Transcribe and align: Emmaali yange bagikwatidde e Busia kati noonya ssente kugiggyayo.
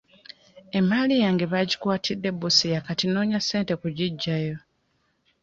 Emmaali 0.77 1.15
yange 1.23 1.45
bagikwatidde 1.53 2.29
e 2.33 2.35
Busia 2.39 2.79
kati 2.87 3.05
noonya 3.07 3.39
ssente 3.41 3.73
kugiggyayo. 3.81 4.57